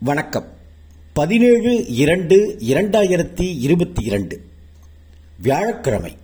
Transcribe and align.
வணக்கம். 0.00 0.46
பதினேழு 1.12 1.86
இரண்டு 1.86 2.56
இரண்டாயிரத்தி 2.60 3.60
இருபத்தி 3.60 4.04
இரண்டு. 4.04 4.40
வியாழக்கிழமை. 5.42 6.16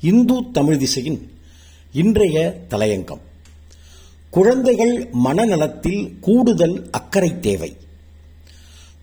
இந்து 0.00 0.34
தமிழ் 0.52 0.76
திசையின் 0.76 1.30
இன்றைய 1.92 2.60
தலையங்கம். 2.70 3.20
குழந்தைகள் 4.30 5.08
மனநலத்தில் 5.24 6.12
கூடுதல் 6.20 6.88
அக்கறை 6.90 7.40
தேவை. 7.40 7.76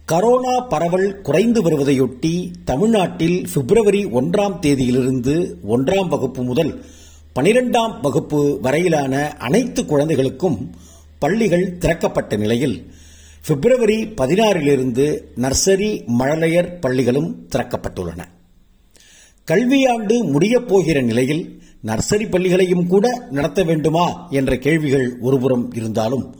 கரோனா 0.08 0.68
பரவல் 0.70 1.22
குறைந்து 1.22 1.64
வருவதையொட்டி 1.64 2.52
தமிழ்நாட்டில் 2.66 3.48
பிப்ரவரி 3.54 4.06
ஒன்றாம் 4.06 4.60
தேதியிலிருந்து 4.62 5.54
ஒன்றாம் 5.70 6.08
வகுப்பு 6.08 6.44
முதல் 6.44 6.86
பனிரெண்டாம் 7.36 8.02
வகுப்பு 8.02 8.60
வரையிலான 8.62 9.38
அனைத்து 9.38 9.86
குழந்தைகளுக்கும் 9.86 10.76
பள்ளிகள் 11.20 11.78
திறக்கப்பட்ட 11.78 12.36
நிலையில் 12.36 12.94
பிப்ரவரி 13.48 14.04
பதினாறிலிருந்து 14.04 15.22
நர்சரி 15.36 16.06
மழலையர் 16.20 16.80
பள்ளிகளும் 16.80 17.48
திறக்கப்பட்டுள்ளன. 17.56 18.26
கல்வியாண்டு 19.52 20.32
முடியப் 20.32 20.68
போகிற 20.68 21.02
நிலையில் 21.02 21.62
நர்சரி 21.86 22.30
பள்ளிகளையும் 22.30 22.88
கூட 22.88 23.28
நடத்த 23.32 23.64
வேண்டுமா 23.64 24.28
என்ற 24.30 24.58
கேள்விகள் 24.58 25.18
ஒருபுறம் 25.20 25.74
இருந்தாலும் 25.74 26.36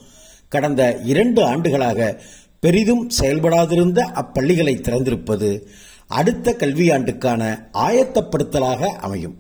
கடந்த 0.50 1.00
இரண்டு 1.04 1.44
ஆண்டுகளாக 1.44 2.22
பெரிதும் 2.60 3.10
செயல்படாதிருந்த 3.20 4.00
அப்பள்ளிகளை 4.00 4.76
திறந்திருப்பது 4.76 5.62
அடுத்த 6.08 6.56
கல்வியாண்டுக்கான 6.58 7.68
ஆயத்தப்படுத்தலாக 7.74 8.86
அமையும். 8.86 9.36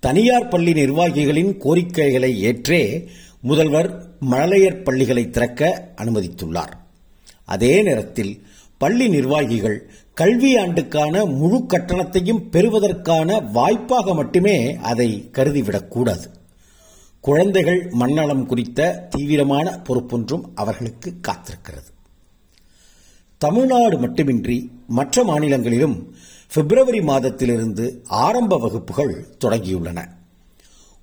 தனியார் 0.00 0.48
பள்ளி 0.48 0.72
நிர்வாகிகளின் 0.72 1.56
கோரிக்கைகளை 1.56 2.40
ஏற்றே 2.40 3.08
முதல்வர் 3.44 4.06
மழலையர் 4.30 4.82
பள்ளிகளை 4.82 5.30
திறக்க 5.30 5.88
அனுமதித்துள்ளார். 5.96 6.72
அதே 7.44 7.82
நேரத்தில் 7.82 8.42
பள்ளி 8.78 9.08
நிர்வாகிகள் 9.08 9.90
கல்வி 10.14 10.56
ஆண்டுக்கான 10.56 11.24
முழு 11.24 11.66
கட்டணத்தையும் 11.66 12.50
பெறுவதற்கான 12.50 13.40
வாய்ப்பாக 13.40 14.14
மட்டுமே 14.14 14.76
அதை 14.76 15.28
கருதிவிடக்கூடாது. 15.32 16.24
குழந்தைகள் 17.20 17.90
மண்ணளம் 18.00 18.46
குறித்த 18.46 19.06
தீவிரமான 19.10 19.80
பொறுப்பொன்றும் 19.88 20.42
அவர்களுக்கு 20.54 21.12
காத்திருக்கிறது. 21.28 21.90
தமிழ்நாடு 23.38 23.98
மட்டுமின்றி 23.98 24.70
மற்ற 24.86 25.24
மாநிலங்களிலும் 25.24 26.14
பிப்ரவரி 26.54 26.98
மாதத்திலிருந்து 26.98 28.00
ஆரம்ப 28.06 28.58
வகுப்புகள் 28.58 29.26
தொடங்கியுள்ளன. 29.44 30.08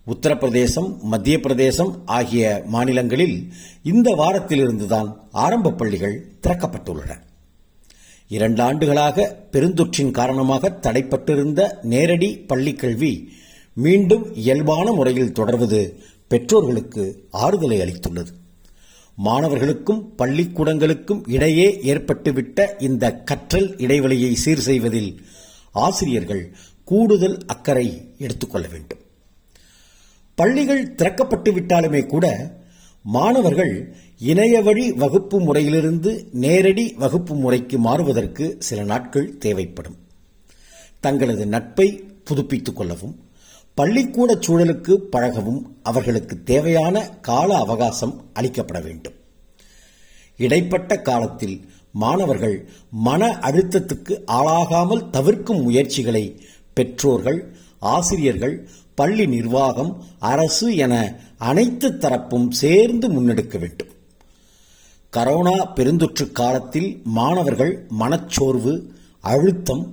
உத்தரப்பிரதேசம் 0.06 0.98
மத்திய 1.02 1.40
பிரதேசம் 1.40 2.02
ஆகிய 2.06 2.64
மாநிலங்களில் 2.66 3.54
இந்த 3.84 4.16
வாரத்திலிருந்துதான் 4.16 5.10
ஆரம்ப 5.32 5.72
பள்ளிகள் 5.72 6.36
திறக்கப்பட்டுள்ளன. 6.42 7.12
இரண்டு 8.28 8.62
ஆண்டுகளாக 8.62 9.46
பெருந்தொற்றின் 9.52 10.12
காரணமாக 10.12 10.80
தடைப்பட்டிருந்த 10.82 11.84
நேரடி 11.84 12.38
பள்ளிக் 12.38 12.80
கல்வி 12.80 13.32
மீண்டும் 13.74 14.36
இயல்பான 14.36 14.92
முறையில் 14.92 15.32
தொடர்வது 15.32 16.04
பெற்றோர்களுக்கு 16.28 17.28
ஆறுதலை 17.32 17.80
அளித்துள்ளது. 17.80 18.32
மாணவர்களுக்கும் 19.16 20.14
பள்ளிக்கூடங்களுக்கும் 20.18 21.22
இடையே 21.30 21.80
ஏற்பட்டுவிட்ட 21.84 22.82
இந்த 22.82 23.14
கற்றல் 23.24 23.78
இடைவெளியை 23.78 24.36
சீர் 24.36 24.66
செய்வதில் 24.70 25.22
ஆசிரியர்கள் 25.72 26.56
கூடுதல் 26.84 27.46
அக்கறை 27.46 28.16
எடுத்துக்கொள்ள 28.18 28.68
வேண்டும். 28.68 29.00
பள்ளிகள் 30.42 30.84
திறக்கப்பட்டு 30.96 31.50
விட்டாலுமே 31.56 32.02
கூட 32.06 32.26
மாணவர்கள் 33.16 33.74
இணைய 34.20 34.62
வழி 34.62 34.86
வகுப்பு 34.92 35.38
முறையிலிருந்து 35.40 36.12
நேரடி 36.46 36.86
வகுப்பு 36.98 37.34
முறைக்கு 37.36 37.78
மாறுவதற்கு 37.78 38.46
சில 38.60 38.84
நாட்கள் 38.84 39.38
தேவைப்படும். 39.38 39.98
தங்களது 41.00 41.46
நட்பை 41.46 41.88
புதுப்பித்துக் 42.24 42.76
கொள்ளவும் 42.76 43.16
பள்ளிக்கூட 43.74 44.34
சூழலுக்கு 44.34 44.94
பழகவும் 45.12 45.62
அவர்களுக்கு 45.82 46.36
தேவையான 46.44 46.96
கால 47.22 47.50
அவகாசம் 47.58 48.16
அளிக்கப்பட 48.40 48.80
வேண்டும். 48.84 49.18
இடைப்பட்ட 50.40 50.98
காலத்தில் 51.02 51.58
மாணவர்கள் 51.92 52.58
மன 52.92 53.28
அழுத்தத்துக்கு 53.42 54.14
ஆளாகாமல் 54.38 55.10
தவிர்க்கும் 55.10 55.62
முயற்சிகளை 55.62 56.24
பெற்றோர்கள் 56.82 57.40
ஆசிரியர்கள் 57.94 58.56
பள்ளி 59.00 59.26
நிர்வாகம் 59.36 59.92
அரசு 60.32 60.68
என 60.86 60.96
அனைத்து 61.50 61.88
தரப்பும் 61.98 62.50
சேர்ந்து 62.62 63.08
முன்னெடுக்க 63.14 63.56
வேண்டும். 63.60 63.92
கரோனா 65.14 65.56
பெருந்தொற்று 65.76 66.26
காலத்தில் 66.32 66.90
மாணவர்கள் 67.18 67.74
மனச்சோர்வு 68.00 68.74
அழுத்தம் 69.32 69.86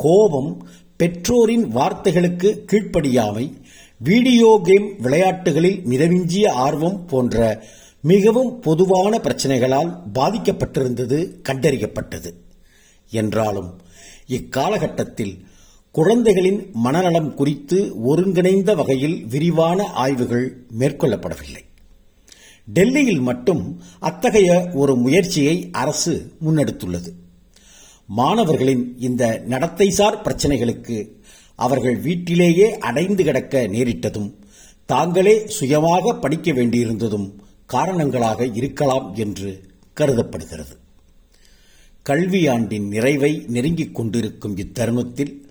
கோபம் 0.00 0.50
பெற்றோரின் 0.96 1.66
வார்த்தைகளுக்கு 1.76 2.50
கீழ்ப்படியாமை 2.70 3.46
வீடியோ 4.00 4.50
கேம் 4.62 4.88
விளையாட்டுகளில் 4.98 5.78
மிதமிஞ்சிய 5.90 6.46
ஆர்வம் 6.66 6.98
போன்ற 7.06 7.38
மிகவும் 8.12 8.50
பொதுவான 8.60 9.12
பிரச்சனைகளால் 9.18 9.92
பாதிக்கப்பட்டிருந்தது 10.14 11.18
கண்டறியப்பட்டது. 11.48 12.30
என்றாலும் 13.10 13.70
இக்காலகட்டத்தில் 14.28 15.34
குழந்தைகளின் 15.96 16.70
மனநலம் 16.72 17.34
குறித்து 17.34 18.02
ஒருங்கிணைந்த 18.02 18.74
வகையில் 18.74 19.26
விரிவான 19.26 19.84
ஆய்வுகள் 19.84 20.46
மேற்கொள்ளப்படவில்லை. 20.78 21.62
டெல்லியில் 22.72 23.20
மட்டும் 23.20 23.82
அத்தகைய 24.00 24.70
ஒரு 24.74 24.96
முயற்சியை 24.96 25.68
அரசு 25.72 26.32
முன்னெடுத்துள்ளது. 26.44 27.10
மாணவர்களின் 28.06 28.96
இந்த 28.98 29.44
நடத்தைசார் 29.48 30.18
பிரச்சனைகளுக்கு 30.24 31.10
அவர்கள் 31.54 31.96
வீட்டிலேயே 31.96 32.78
அடைந்து 32.78 33.24
கிடக்க 33.24 33.66
நேரிட்டதும் 33.66 34.34
தாங்களே 34.86 35.46
சுயமாக 35.46 36.14
படிக்க 36.14 36.52
வேண்டியிருந்ததும் 36.52 37.32
காரணங்களாக 37.66 38.46
இருக்கலாம் 38.46 39.14
என்று 39.14 39.62
கருதப்படுகிறது. 39.92 40.76
கல்வியாண்டின் 42.08 42.88
நிறைவை 42.88 43.44
நெருங்கிக் 43.48 43.94
கொண்டிருக்கும் 43.94 44.56
இத்தருணத்தில் 44.56 45.42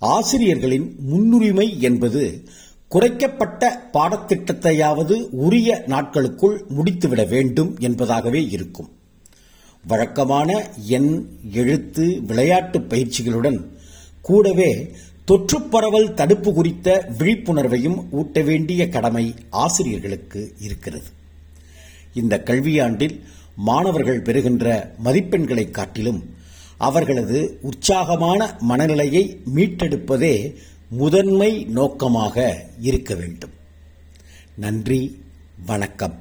ஆசிரியர்களின் 0.00 0.96
முன்னுரிமை 0.98 1.80
என்பது 1.80 2.44
குறைக்கப்பட்ட 2.88 3.90
பாடத்திட்டத்தையாவது 3.92 5.16
உரிய 5.30 5.84
நாட்களுக்குள் 5.86 6.64
முடித்துவிட 6.76 7.28
வேண்டும் 7.28 7.78
என்பதாகவே 7.78 8.48
இருக்கும். 8.50 8.88
வழக்கமான 9.86 10.70
எண் 10.86 11.26
எழுத்து 11.52 12.22
விளையாட்டு 12.22 12.78
பயிற்சிகளுடன் 12.78 13.66
கூடவே 14.22 14.94
தொற்று 15.24 15.62
பரவல் 15.62 16.14
தடுப்பு 16.14 16.52
குறித்த 16.52 17.12
விழிப்புணர்வையும் 17.18 18.08
ஊட்ட 18.10 18.40
வேண்டிய 18.40 18.88
கடமை 18.88 19.34
ஆசிரியர்களுக்கு 19.50 20.54
இருக்கிறது. 20.60 21.08
இந்த 22.14 22.42
கல்வியாண்டில் 22.44 23.20
மாணவர்கள் 23.56 24.22
பெறுகின்ற 24.22 24.94
மதிப்பெண்களை 25.04 25.70
காட்டிலும் 25.70 26.38
அவர்களது 26.86 27.58
உற்சாகமான 27.60 28.56
மனநிலையை 28.60 29.22
மீட்டெடுப்பதே 29.54 30.34
முதன்மை 30.88 31.50
நோக்கமாக 31.64 32.36
இருக்க 32.80 33.14
வேண்டும். 33.14 33.54
நன்றி 34.54 35.00
வணக்கம். 35.66 36.16